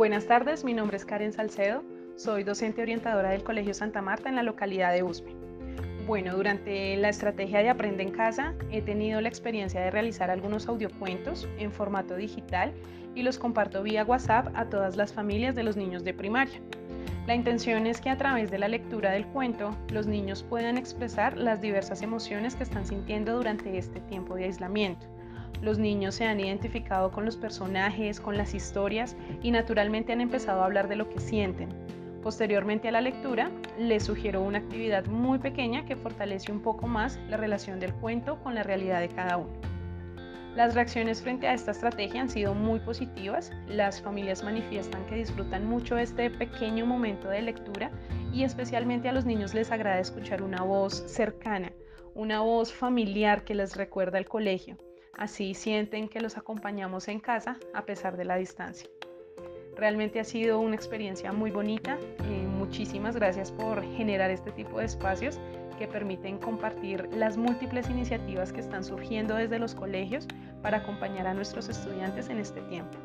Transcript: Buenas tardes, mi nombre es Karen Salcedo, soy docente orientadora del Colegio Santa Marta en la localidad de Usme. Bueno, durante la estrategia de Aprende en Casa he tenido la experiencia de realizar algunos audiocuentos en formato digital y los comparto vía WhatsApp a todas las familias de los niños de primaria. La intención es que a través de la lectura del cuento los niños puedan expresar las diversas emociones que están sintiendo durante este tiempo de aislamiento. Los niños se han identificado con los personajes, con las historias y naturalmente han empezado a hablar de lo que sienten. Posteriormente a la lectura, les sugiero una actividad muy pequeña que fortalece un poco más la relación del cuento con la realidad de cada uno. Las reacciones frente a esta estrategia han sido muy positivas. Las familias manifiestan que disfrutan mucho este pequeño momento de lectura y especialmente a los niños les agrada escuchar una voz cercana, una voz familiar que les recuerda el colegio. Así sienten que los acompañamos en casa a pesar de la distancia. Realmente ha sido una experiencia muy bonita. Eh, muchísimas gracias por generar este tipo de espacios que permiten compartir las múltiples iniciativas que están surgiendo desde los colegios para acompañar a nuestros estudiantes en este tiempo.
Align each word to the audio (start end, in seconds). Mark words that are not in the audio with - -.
Buenas 0.00 0.24
tardes, 0.24 0.64
mi 0.64 0.72
nombre 0.72 0.96
es 0.96 1.04
Karen 1.04 1.34
Salcedo, 1.34 1.84
soy 2.16 2.42
docente 2.42 2.80
orientadora 2.80 3.32
del 3.32 3.42
Colegio 3.42 3.74
Santa 3.74 4.00
Marta 4.00 4.30
en 4.30 4.36
la 4.36 4.42
localidad 4.42 4.94
de 4.94 5.02
Usme. 5.02 5.34
Bueno, 6.06 6.34
durante 6.34 6.96
la 6.96 7.10
estrategia 7.10 7.58
de 7.58 7.68
Aprende 7.68 8.04
en 8.04 8.10
Casa 8.10 8.54
he 8.70 8.80
tenido 8.80 9.20
la 9.20 9.28
experiencia 9.28 9.78
de 9.78 9.90
realizar 9.90 10.30
algunos 10.30 10.68
audiocuentos 10.68 11.46
en 11.58 11.70
formato 11.70 12.16
digital 12.16 12.72
y 13.14 13.22
los 13.22 13.38
comparto 13.38 13.82
vía 13.82 14.02
WhatsApp 14.02 14.48
a 14.54 14.70
todas 14.70 14.96
las 14.96 15.12
familias 15.12 15.54
de 15.54 15.64
los 15.64 15.76
niños 15.76 16.02
de 16.02 16.14
primaria. 16.14 16.62
La 17.26 17.34
intención 17.34 17.86
es 17.86 18.00
que 18.00 18.08
a 18.08 18.16
través 18.16 18.50
de 18.50 18.58
la 18.58 18.68
lectura 18.68 19.10
del 19.10 19.26
cuento 19.26 19.76
los 19.92 20.06
niños 20.06 20.42
puedan 20.42 20.78
expresar 20.78 21.36
las 21.36 21.60
diversas 21.60 22.00
emociones 22.00 22.54
que 22.54 22.62
están 22.62 22.86
sintiendo 22.86 23.36
durante 23.36 23.76
este 23.76 24.00
tiempo 24.00 24.34
de 24.34 24.44
aislamiento. 24.44 25.06
Los 25.62 25.78
niños 25.78 26.14
se 26.14 26.24
han 26.24 26.40
identificado 26.40 27.10
con 27.10 27.24
los 27.24 27.36
personajes, 27.36 28.20
con 28.20 28.36
las 28.36 28.54
historias 28.54 29.16
y 29.42 29.50
naturalmente 29.50 30.12
han 30.12 30.20
empezado 30.20 30.62
a 30.62 30.64
hablar 30.64 30.88
de 30.88 30.96
lo 30.96 31.08
que 31.08 31.20
sienten. 31.20 31.68
Posteriormente 32.22 32.88
a 32.88 32.92
la 32.92 33.00
lectura, 33.00 33.50
les 33.78 34.04
sugiero 34.04 34.42
una 34.42 34.58
actividad 34.58 35.06
muy 35.06 35.38
pequeña 35.38 35.86
que 35.86 35.96
fortalece 35.96 36.52
un 36.52 36.60
poco 36.60 36.86
más 36.86 37.18
la 37.28 37.36
relación 37.36 37.80
del 37.80 37.94
cuento 37.94 38.38
con 38.42 38.54
la 38.54 38.62
realidad 38.62 39.00
de 39.00 39.08
cada 39.08 39.38
uno. 39.38 39.52
Las 40.54 40.74
reacciones 40.74 41.22
frente 41.22 41.46
a 41.46 41.54
esta 41.54 41.70
estrategia 41.70 42.20
han 42.20 42.28
sido 42.28 42.54
muy 42.54 42.80
positivas. 42.80 43.52
Las 43.68 44.02
familias 44.02 44.42
manifiestan 44.42 45.06
que 45.06 45.14
disfrutan 45.14 45.64
mucho 45.64 45.96
este 45.96 46.28
pequeño 46.28 46.84
momento 46.84 47.28
de 47.28 47.40
lectura 47.40 47.90
y 48.32 48.42
especialmente 48.42 49.08
a 49.08 49.12
los 49.12 49.24
niños 49.24 49.54
les 49.54 49.70
agrada 49.70 50.00
escuchar 50.00 50.42
una 50.42 50.62
voz 50.62 51.04
cercana, 51.06 51.72
una 52.14 52.40
voz 52.40 52.72
familiar 52.72 53.44
que 53.44 53.54
les 53.54 53.76
recuerda 53.76 54.18
el 54.18 54.28
colegio. 54.28 54.76
Así 55.16 55.54
sienten 55.54 56.08
que 56.08 56.20
los 56.20 56.36
acompañamos 56.36 57.08
en 57.08 57.20
casa 57.20 57.58
a 57.74 57.84
pesar 57.84 58.16
de 58.16 58.24
la 58.24 58.36
distancia. 58.36 58.88
Realmente 59.76 60.20
ha 60.20 60.24
sido 60.24 60.60
una 60.60 60.74
experiencia 60.74 61.32
muy 61.32 61.50
bonita. 61.50 61.98
Eh, 62.24 62.46
muchísimas 62.46 63.16
gracias 63.16 63.50
por 63.50 63.82
generar 63.96 64.30
este 64.30 64.52
tipo 64.52 64.78
de 64.78 64.84
espacios 64.86 65.40
que 65.78 65.88
permiten 65.88 66.38
compartir 66.38 67.08
las 67.14 67.38
múltiples 67.38 67.88
iniciativas 67.88 68.52
que 68.52 68.60
están 68.60 68.84
surgiendo 68.84 69.36
desde 69.36 69.58
los 69.58 69.74
colegios 69.74 70.28
para 70.62 70.78
acompañar 70.78 71.26
a 71.26 71.34
nuestros 71.34 71.70
estudiantes 71.70 72.28
en 72.28 72.38
este 72.38 72.60
tiempo. 72.62 72.98